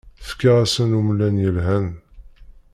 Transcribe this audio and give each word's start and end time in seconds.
Fkiɣ-asen 0.27 0.97
umlan 0.99 1.35
yelhan. 1.43 1.87